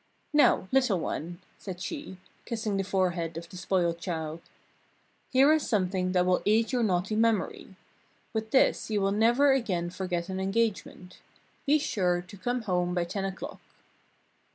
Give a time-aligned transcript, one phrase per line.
[0.33, 4.41] "Now, little one," said she, kissing the forehead of the spoilt child,
[5.29, 7.75] "here is something that will aid your naughty memory.
[8.33, 11.19] With this you will never again forget an engagement.
[11.67, 13.59] Be sure to come home by ten o'clock."